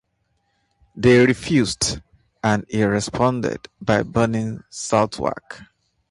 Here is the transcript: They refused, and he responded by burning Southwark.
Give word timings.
They 0.95 1.23
refused, 1.23 2.01
and 2.43 2.65
he 2.67 2.83
responded 2.85 3.67
by 3.79 4.01
burning 4.01 4.63
Southwark. 4.71 5.61